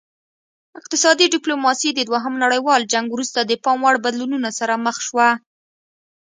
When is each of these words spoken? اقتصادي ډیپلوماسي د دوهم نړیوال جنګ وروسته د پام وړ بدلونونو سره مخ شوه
اقتصادي 0.79 1.25
ډیپلوماسي 1.35 1.89
د 1.93 1.99
دوهم 2.09 2.33
نړیوال 2.43 2.81
جنګ 2.93 3.07
وروسته 3.11 3.39
د 3.43 3.51
پام 3.63 3.79
وړ 3.85 3.95
بدلونونو 4.05 4.49
سره 4.59 4.73
مخ 4.85 4.97
شوه 5.07 5.29